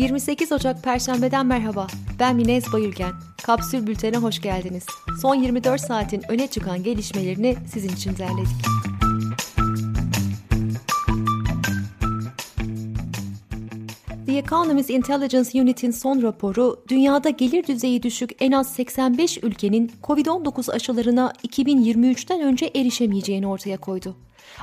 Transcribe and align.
28 0.00 0.52
Ocak 0.52 0.82
Perşembe'den 0.82 1.46
merhaba. 1.46 1.86
Ben 2.18 2.36
Minez 2.36 2.72
Bayülgen. 2.72 3.12
Kapsül 3.42 3.86
Bülten'e 3.86 4.16
hoş 4.16 4.40
geldiniz. 4.40 4.86
Son 5.22 5.34
24 5.34 5.80
saatin 5.80 6.22
öne 6.28 6.46
çıkan 6.46 6.82
gelişmelerini 6.82 7.56
sizin 7.72 7.88
için 7.88 8.16
derledik. 8.16 8.89
The 14.30 14.38
Economist 14.38 14.90
Intelligence 14.90 15.60
Unit'in 15.60 15.90
son 15.90 16.22
raporu, 16.22 16.84
dünyada 16.88 17.30
gelir 17.30 17.66
düzeyi 17.66 18.02
düşük 18.02 18.30
en 18.40 18.52
az 18.52 18.72
85 18.72 19.38
ülkenin 19.42 19.92
COVID-19 20.02 20.72
aşılarına 20.72 21.32
2023'ten 21.48 22.40
önce 22.40 22.70
erişemeyeceğini 22.74 23.46
ortaya 23.46 23.76
koydu. 23.76 24.16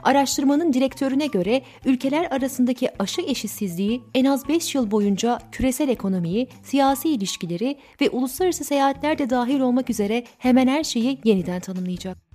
Araştırmanın 0.04 0.74
direktörüne 0.74 1.28
göre 1.28 1.62
ülkeler 1.86 2.28
arasındaki 2.32 3.02
aşı 3.02 3.22
eşitsizliği 3.22 4.02
en 4.14 4.26
az 4.26 4.48
5 4.48 4.76
yıl 4.76 4.92
boyunca 4.92 5.40
küresel 5.52 5.90
ekonomiyi, 5.90 6.48
siyasi 6.64 7.10
ilişkileri 7.10 7.78
ve 8.02 8.10
uluslararası 8.10 8.64
seyahatler 8.64 9.18
de 9.18 9.30
dahil 9.30 9.60
olmak 9.60 9.90
üzere 9.90 10.24
hemen 10.38 10.68
her 10.68 10.84
şeyi 10.84 11.20
yeniden 11.24 11.60
tanımlayacak. 11.60 12.27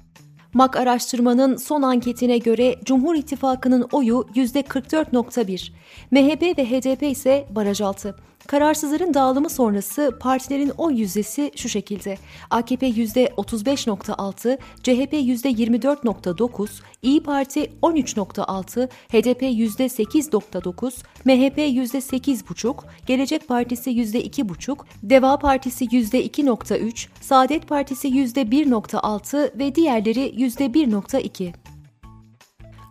MAK 0.55 0.77
araştırmanın 0.77 1.57
son 1.57 1.83
anketine 1.83 2.39
göre 2.39 2.77
Cumhur 2.85 3.15
İttifakı'nın 3.15 3.89
oyu 3.93 4.27
%44.1, 4.35 5.73
MHP 6.11 6.59
ve 6.59 6.65
HDP 6.65 7.03
ise 7.03 7.47
baraj 7.51 7.81
altı. 7.81 8.17
Kararsızların 8.47 9.15
dağılımı 9.15 9.51
sonrası 9.51 10.19
partilerin 10.21 10.73
oy 10.79 11.01
yüzdesi 11.01 11.51
şu 11.57 11.69
şekilde. 11.69 12.19
AKP 12.51 12.89
%35.6, 12.89 14.59
CHP 14.83 15.13
%24.9, 15.13 16.69
İyi 17.03 17.23
Parti 17.23 17.71
13.6, 17.83 18.89
HDP 18.89 19.43
%8.9, 19.43 21.03
MHP 21.25 21.59
%8.5, 21.59 22.85
Gelecek 23.07 23.49
Partisi 23.49 23.91
%2.5, 23.91 24.79
Deva 25.03 25.39
Partisi 25.39 25.85
%2.3, 25.85 27.09
Saadet 27.21 27.69
Partisi 27.69 28.09
%1.6 28.09 29.59
ve 29.59 29.75
diğerleri 29.75 30.35
%1.2. 30.37 31.62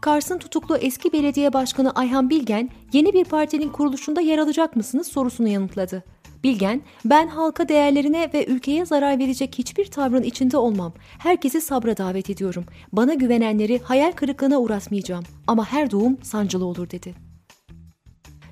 Kars'ın 0.01 0.37
tutuklu 0.37 0.77
eski 0.77 1.13
belediye 1.13 1.53
başkanı 1.53 1.91
Ayhan 1.91 2.29
Bilgen, 2.29 2.69
yeni 2.93 3.13
bir 3.13 3.25
partinin 3.25 3.69
kuruluşunda 3.69 4.21
yer 4.21 4.37
alacak 4.37 4.75
mısınız 4.75 5.07
sorusunu 5.07 5.47
yanıtladı. 5.47 6.03
Bilgen, 6.43 6.81
ben 7.05 7.27
halka 7.27 7.69
değerlerine 7.69 8.29
ve 8.33 8.45
ülkeye 8.45 8.85
zarar 8.85 9.19
verecek 9.19 9.55
hiçbir 9.57 9.85
tavrın 9.85 10.23
içinde 10.23 10.57
olmam. 10.57 10.93
Herkesi 11.19 11.61
sabra 11.61 11.97
davet 11.97 12.29
ediyorum. 12.29 12.65
Bana 12.91 13.13
güvenenleri 13.13 13.79
hayal 13.83 14.11
kırıklığına 14.11 14.59
uğratmayacağım. 14.59 15.23
Ama 15.47 15.65
her 15.65 15.91
doğum 15.91 16.17
sancılı 16.23 16.65
olur 16.65 16.89
dedi. 16.89 17.30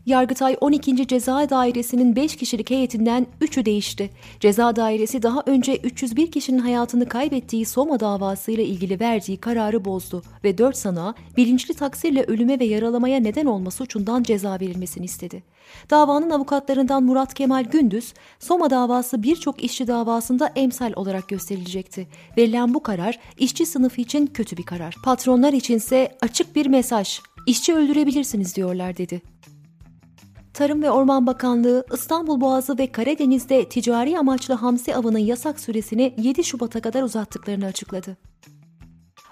Yargıtay 0.09 0.57
12. 0.61 1.07
Ceza 1.07 1.49
Dairesi'nin 1.49 2.15
5 2.15 2.35
kişilik 2.35 2.69
heyetinden 2.69 3.27
3'ü 3.41 3.65
değişti. 3.65 4.09
Ceza 4.39 4.75
Dairesi 4.75 5.23
daha 5.23 5.43
önce 5.45 5.75
301 5.75 6.31
kişinin 6.31 6.59
hayatını 6.59 7.09
kaybettiği 7.09 7.65
Soma 7.65 7.99
davasıyla 7.99 8.63
ilgili 8.63 8.99
verdiği 8.99 9.37
kararı 9.37 9.85
bozdu 9.85 10.23
ve 10.43 10.57
4 10.57 10.77
sana 10.77 11.15
bilinçli 11.37 11.73
taksirle 11.73 12.23
ölüme 12.23 12.59
ve 12.59 12.65
yaralamaya 12.65 13.19
neden 13.19 13.45
olma 13.45 13.71
suçundan 13.71 14.23
ceza 14.23 14.59
verilmesini 14.59 15.05
istedi. 15.05 15.43
Davanın 15.89 16.29
avukatlarından 16.29 17.03
Murat 17.03 17.33
Kemal 17.33 17.63
Gündüz, 17.63 18.13
Soma 18.39 18.69
davası 18.69 19.23
birçok 19.23 19.63
işçi 19.63 19.87
davasında 19.87 20.51
emsal 20.55 20.93
olarak 20.95 21.27
gösterilecekti. 21.27 22.07
Verilen 22.37 22.73
bu 22.73 22.83
karar 22.83 23.19
işçi 23.37 23.65
sınıfı 23.65 24.01
için 24.01 24.27
kötü 24.27 24.57
bir 24.57 24.65
karar. 24.65 24.95
Patronlar 25.03 25.53
içinse 25.53 26.17
açık 26.21 26.55
bir 26.55 26.65
mesaj. 26.65 27.19
İşçi 27.47 27.75
öldürebilirsiniz 27.75 28.55
diyorlar 28.55 28.97
dedi. 28.97 29.21
Tarım 30.59 30.81
ve 30.81 30.91
Orman 30.91 31.27
Bakanlığı 31.27 31.85
İstanbul 31.93 32.41
Boğazı 32.41 32.77
ve 32.77 32.91
Karadeniz'de 32.91 33.69
ticari 33.69 34.19
amaçlı 34.19 34.53
hamsi 34.53 34.95
avının 34.95 35.19
yasak 35.19 35.59
süresini 35.59 36.13
7 36.17 36.43
Şubat'a 36.43 36.81
kadar 36.81 37.03
uzattıklarını 37.03 37.65
açıkladı. 37.65 38.17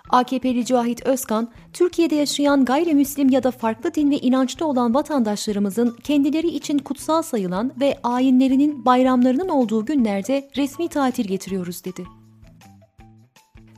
AKP'li 0.09 0.66
Cahit 0.66 1.06
Özkan, 1.06 1.51
Türkiye'de 1.74 2.16
yaşayan 2.16 2.66
gayrimüslim 2.66 3.29
ya 3.29 3.44
da 3.44 3.51
farklı 3.51 3.94
din 3.94 4.12
ve 4.12 4.18
inançta 4.18 4.66
olan 4.66 4.94
vatandaşlarımızın 4.94 5.97
kendileri 6.03 6.47
için 6.47 6.78
kutsal 6.78 7.22
sayılan 7.22 7.72
ve 7.80 7.97
ayinlerinin 8.03 8.85
bayramlarının 8.85 9.50
olduğu 9.50 9.85
günlerde 9.85 10.50
resmi 10.57 10.88
tatil 10.88 11.28
getiriyoruz 11.28 11.85
dedi. 11.85 12.03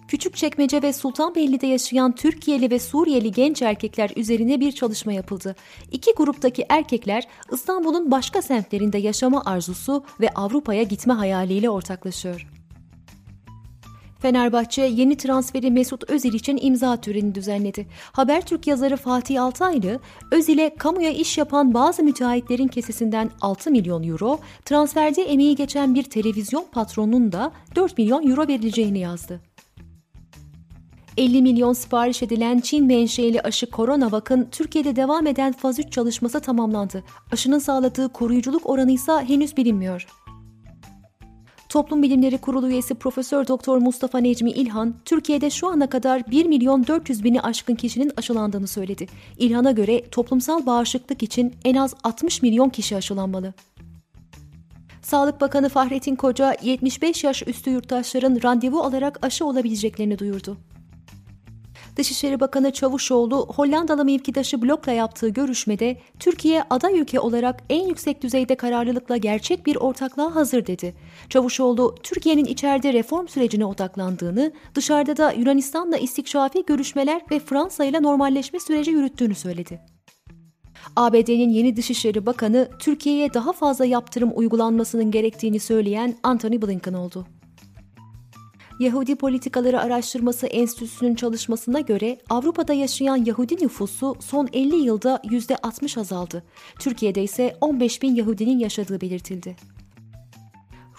Küçükçekmece 0.10 0.82
ve 0.82 0.94
Sultanbeyli'de 0.94 1.68
yaşayan 1.68 2.16
Türkiye'li 2.16 2.72
ve 2.72 2.80
Suriyeli 2.80 3.32
genç 3.32 3.62
erkekler 3.62 4.12
üzerine 4.16 4.60
bir 4.60 4.72
çalışma 4.72 5.14
yapıldı. 5.14 5.56
İki 5.92 6.12
gruptaki 6.18 6.66
erkekler 6.70 7.28
İstanbul'un 7.52 8.12
başka 8.12 8.42
semtlerinde 8.42 8.98
yaşama 8.98 9.42
arzusu 9.46 10.04
ve 10.22 10.30
Avrupa'ya 10.30 10.84
gitme 10.84 11.14
hayaliyle 11.14 11.70
ortaklaşıyor. 11.70 12.48
Fenerbahçe 14.20 14.82
yeni 14.82 15.18
transferi 15.18 15.72
Mesut 15.72 16.10
Özil 16.10 16.34
için 16.34 16.60
imza 16.62 17.02
töreni 17.02 17.36
düzenledi. 17.36 17.88
Habertürk 18.12 18.68
yazarı 18.68 18.98
Fatih 18.98 19.44
Altaylı, 19.44 20.00
Özil'e 20.32 20.76
kamuya 20.76 21.10
iş 21.10 21.38
yapan 21.38 21.74
bazı 21.74 22.04
müteahhitlerin 22.04 22.68
kesesinden 22.68 23.32
6 23.42 23.72
milyon 23.72 24.04
euro, 24.04 24.40
transferde 24.66 25.22
emeği 25.22 25.56
geçen 25.56 25.96
bir 25.96 26.04
televizyon 26.04 26.66
patronunun 26.72 27.32
da 27.32 27.52
4 27.76 27.98
milyon 27.98 28.30
euro 28.30 28.48
verileceğini 28.48 29.00
yazdı. 29.00 29.49
50 31.20 31.42
milyon 31.42 31.74
sipariş 31.74 32.24
edilen 32.24 32.60
Çin 32.60 32.86
menşeli 32.86 33.42
aşı 33.42 33.68
CoronaVac'ın 33.72 34.48
Türkiye'de 34.52 34.96
devam 34.96 35.28
eden 35.28 35.52
faz 35.52 35.80
3 35.80 35.92
çalışması 35.92 36.40
tamamlandı. 36.40 37.04
Aşının 37.32 37.60
sağladığı 37.60 38.10
koruyuculuk 38.10 38.70
oranı 38.70 38.92
ise 38.92 39.12
henüz 39.12 39.58
bilinmiyor. 39.58 40.08
Toplum 41.70 42.04
Bilimleri 42.04 42.38
Kurulu 42.38 42.70
üyesi 42.70 42.96
Profesör 42.96 43.48
Doktor 43.48 43.78
Mustafa 43.78 44.18
Necmi 44.18 44.52
İlhan, 44.52 44.96
Türkiye'de 45.06 45.50
şu 45.50 45.68
ana 45.68 45.90
kadar 45.90 46.32
1 46.32 46.46
milyon 46.46 46.88
400 46.88 47.24
bini 47.24 47.42
aşkın 47.42 47.76
kişinin 47.76 48.12
aşılandığını 48.18 48.68
söyledi. 48.68 49.08
İlhan'a 49.38 49.72
göre 49.72 50.10
toplumsal 50.10 50.66
bağışıklık 50.66 51.24
için 51.24 51.56
en 51.66 51.76
az 51.76 51.96
60 52.04 52.42
milyon 52.42 52.70
kişi 52.70 52.96
aşılanmalı. 52.96 53.54
Sağlık 55.02 55.42
Bakanı 55.42 55.70
Fahrettin 55.70 56.16
Koca, 56.16 56.56
75 56.64 57.24
yaş 57.24 57.48
üstü 57.48 57.70
yurttaşların 57.70 58.40
randevu 58.44 58.80
alarak 58.80 59.20
aşı 59.22 59.46
olabileceklerini 59.46 60.20
duyurdu. 60.20 60.58
Dışişleri 62.00 62.40
Bakanı 62.40 62.72
Çavuşoğlu, 62.72 63.48
Hollandalı 63.56 64.06
mevkidaşı 64.06 64.62
Blok'la 64.62 64.92
yaptığı 64.92 65.30
görüşmede 65.30 65.98
Türkiye 66.20 66.64
aday 66.70 67.00
ülke 67.00 67.20
olarak 67.20 67.64
en 67.70 67.88
yüksek 67.88 68.24
düzeyde 68.24 68.56
kararlılıkla 68.56 69.18
gerçek 69.18 69.66
bir 69.66 69.76
ortaklığa 69.76 70.36
hazır 70.36 70.68
dedi. 70.68 70.96
Çavuşoğlu, 71.30 71.96
Türkiye'nin 72.04 72.46
içeride 72.46 72.94
reform 72.94 73.28
sürecine 73.28 73.66
odaklandığını, 73.66 74.52
dışarıda 74.76 75.18
da 75.18 75.32
Yunanistan'la 75.32 75.98
istikşafi 75.98 76.66
görüşmeler 76.66 77.22
ve 77.32 77.40
Fransa 77.40 77.86
ile 77.86 78.04
normalleşme 78.04 78.60
süreci 78.60 78.92
yürüttüğünü 78.92 79.36
söyledi. 79.36 79.82
ABD'nin 80.96 81.50
yeni 81.50 81.76
Dışişleri 81.76 82.26
Bakanı 82.26 82.70
Türkiye'ye 82.80 83.34
daha 83.34 83.54
fazla 83.54 83.86
yaptırım 83.86 84.32
uygulanmasının 84.36 85.12
gerektiğini 85.12 85.60
söyleyen 85.60 86.16
Antony 86.24 86.62
Blinken 86.62 86.94
oldu. 86.94 87.39
Yahudi 88.80 89.16
Politikaları 89.16 89.82
Araştırması 89.82 90.48
Enstitüsü'nün 90.48 91.16
çalışmasına 91.16 91.80
göre 91.80 92.18
Avrupa'da 92.30 92.74
yaşayan 92.74 93.26
Yahudi 93.26 93.56
nüfusu 93.64 94.16
son 94.20 94.50
50 94.54 94.76
yılda 94.76 95.22
%60 95.24 96.00
azaldı. 96.00 96.44
Türkiye'de 96.80 97.24
ise 97.24 97.58
15 97.62 98.02
bin 98.02 98.16
Yahudinin 98.16 98.60
yaşadığı 98.60 99.02
belirtildi. 99.02 99.56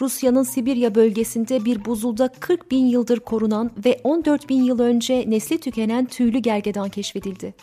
Rusya'nın 0.00 0.42
Sibirya 0.42 0.94
bölgesinde 0.94 1.64
bir 1.64 1.84
buzulda 1.84 2.28
40 2.40 2.70
bin 2.70 2.86
yıldır 2.86 3.20
korunan 3.20 3.70
ve 3.84 4.00
14 4.04 4.48
bin 4.48 4.62
yıl 4.62 4.78
önce 4.78 5.24
nesli 5.28 5.58
tükenen 5.58 6.04
tüylü 6.04 6.38
gergedan 6.38 6.88
keşfedildi. 6.88 7.54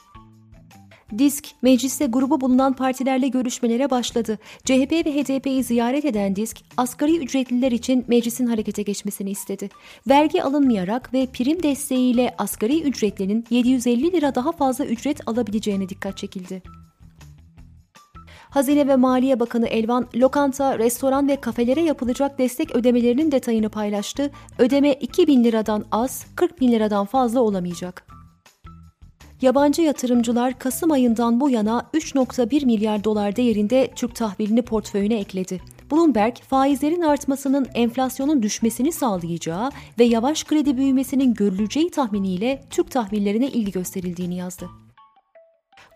Disk, 1.18 1.48
mecliste 1.62 2.06
grubu 2.06 2.42
bulunan 2.42 2.74
partilerle 2.74 3.28
görüşmelere 3.28 3.90
başladı. 3.90 4.40
CHP 4.66 4.92
ve 4.92 5.24
HDP'yi 5.24 5.64
ziyaret 5.64 6.06
eden 6.06 6.36
Disk, 6.36 6.58
asgari 6.78 7.18
ücretliler 7.18 7.72
için 7.72 8.06
meclisin 8.08 8.48
harekete 8.48 8.82
geçmesini 8.82 9.32
istedi. 9.32 9.70
Vergi 10.10 10.44
alınmayarak 10.44 11.14
ve 11.14 11.26
prim 11.26 11.64
desteğiyle 11.64 12.36
asgari 12.38 12.82
ücretlinin 12.82 13.46
750 13.50 14.12
lira 14.12 14.36
daha 14.36 14.52
fazla 14.52 14.86
ücret 14.86 15.28
alabileceğine 15.28 15.90
dikkat 15.90 16.18
çekildi. 16.18 16.62
Hazine 18.50 18.88
ve 18.88 18.96
Maliye 18.96 19.40
Bakanı 19.40 19.68
Elvan, 19.68 20.08
lokanta, 20.16 20.80
restoran 20.80 21.28
ve 21.28 21.36
kafelere 21.36 21.82
yapılacak 21.82 22.40
destek 22.40 22.76
ödemelerinin 22.76 23.32
detayını 23.32 23.70
paylaştı. 23.70 24.32
Ödeme 24.60 24.94
2 24.94 25.28
bin 25.28 25.44
liradan 25.44 25.86
az, 25.92 26.26
40 26.36 26.62
bin 26.62 26.72
liradan 26.72 27.06
fazla 27.06 27.40
olamayacak. 27.42 28.17
Yabancı 29.42 29.82
yatırımcılar 29.82 30.60
Kasım 30.60 30.92
ayından 30.92 31.40
bu 31.40 31.50
yana 31.50 31.90
3.1 31.94 32.66
milyar 32.66 33.04
dolar 33.04 33.36
değerinde 33.36 33.92
Türk 33.96 34.16
tahvilini 34.16 34.62
portföyüne 34.62 35.20
ekledi. 35.20 35.62
Bloomberg, 35.92 36.36
faizlerin 36.36 37.02
artmasının 37.02 37.68
enflasyonun 37.74 38.44
düşmesini 38.44 38.92
sağlayacağı 38.92 39.72
ve 40.00 40.04
yavaş 40.04 40.44
kredi 40.44 40.78
büyümesinin 40.78 41.34
görüleceği 41.34 41.92
tahminiyle 41.92 42.64
Türk 42.70 42.92
tahvillerine 42.92 43.48
ilgi 43.48 43.72
gösterildiğini 43.72 44.36
yazdı. 44.36 44.70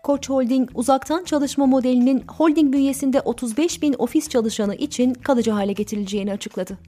Koç 0.02 0.28
Holding 0.28 0.70
uzaktan 0.74 1.24
çalışma 1.24 1.66
modelinin 1.66 2.24
holding 2.28 2.74
bünyesinde 2.74 3.20
35 3.20 3.82
bin 3.82 3.94
ofis 3.98 4.28
çalışanı 4.28 4.74
için 4.74 5.14
kalıcı 5.14 5.50
hale 5.50 5.72
getirileceğini 5.72 6.32
açıkladı. 6.32 6.78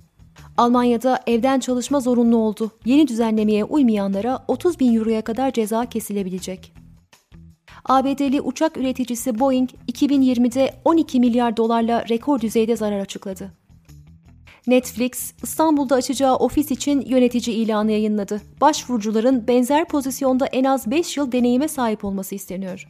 Almanya'da 0.57 1.21
evden 1.27 1.61
çalışma 1.61 2.01
zorunlu 2.01 2.37
oldu. 2.37 2.71
Yeni 2.85 3.09
düzenlemeye 3.09 3.65
uymayanlara 3.65 4.45
30 4.49 4.81
bin 4.81 4.97
euroya 4.97 5.23
kadar 5.23 5.53
ceza 5.53 5.87
kesilebilecek. 5.87 6.73
ABD'li 7.85 8.41
uçak 8.41 8.77
üreticisi 8.77 9.39
Boeing 9.39 9.71
2020'de 9.93 10.75
12 10.85 11.21
milyar 11.21 11.57
dolarla 11.57 12.09
rekor 12.09 12.41
düzeyde 12.41 12.77
zarar 12.77 13.01
açıkladı. 13.01 13.53
Netflix, 14.67 15.33
İstanbul'da 15.43 15.95
açacağı 15.95 16.37
ofis 16.37 16.71
için 16.71 17.01
yönetici 17.01 17.57
ilanı 17.57 17.93
yayınladı. 17.93 18.41
Başvurucuların 18.61 19.49
benzer 19.49 19.89
pozisyonda 19.89 20.47
en 20.47 20.65
az 20.65 20.91
5 20.91 21.17
yıl 21.17 21.33
deneyime 21.33 21.69
sahip 21.69 22.05
olması 22.05 22.35
isteniyor. 22.35 22.89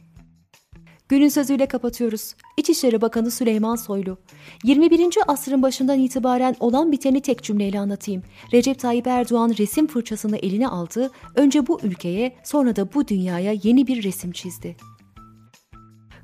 Günün 1.09 1.29
sözüyle 1.29 1.65
kapatıyoruz. 1.65 2.35
İçişleri 2.57 3.01
Bakanı 3.01 3.31
Süleyman 3.31 3.75
Soylu. 3.75 4.17
21. 4.63 5.15
asrın 5.27 5.61
başından 5.61 5.99
itibaren 5.99 6.55
olan 6.59 6.91
biteni 6.91 7.21
tek 7.21 7.43
cümleyle 7.43 7.79
anlatayım. 7.79 8.23
Recep 8.53 8.79
Tayyip 8.79 9.07
Erdoğan 9.07 9.55
resim 9.59 9.87
fırçasını 9.87 10.37
eline 10.37 10.67
aldı. 10.67 11.11
Önce 11.35 11.67
bu 11.67 11.79
ülkeye 11.83 12.35
sonra 12.43 12.75
da 12.75 12.93
bu 12.93 13.07
dünyaya 13.07 13.53
yeni 13.63 13.87
bir 13.87 14.03
resim 14.03 14.31
çizdi. 14.31 14.75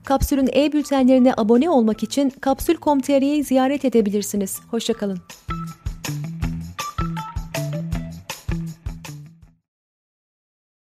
Kapsül'ün 0.06 0.50
e-bültenlerine 0.56 1.33
abone 1.38 1.69
olmak 1.69 2.04
için 2.04 2.30
kapsül.com.tr'yi 2.30 3.44
ziyaret 3.44 3.86
edebilirsiniz. 3.86 4.60
Hoşçakalın. 4.72 5.19